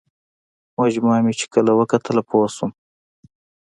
[0.79, 1.45] مجموعه مې چې
[1.79, 2.71] وکتله پوه شوم.